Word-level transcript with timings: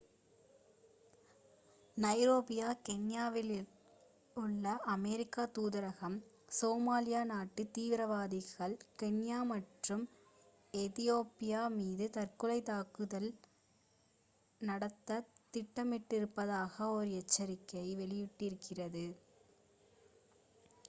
Nairobi 1.97 2.55
கென்யாவிலுள்ள 2.87 4.63
அமெரிக்க 4.85 5.45
தூதரகம் 5.57 6.15
சோமாலியா 6.51 7.23
நாட்டு 7.23 7.63
தீவிரவாதிகள் 7.71 8.75
கென்யா 9.03 9.39
மற்றும் 9.43 10.03
எதியோப்பியா 10.73 11.61
மீது 11.69 12.07
தற்கொலைத் 12.09 12.65
தாக்குதல் 12.65 13.29
நடத்தத் 14.61 15.31
திட்டமிட்டிருப்பதாக 15.53 16.91
ஒரு 16.91 17.11
எச்சரிக்கை 17.13 17.87
வெளியிட்டிருக்கிறது 17.95 19.05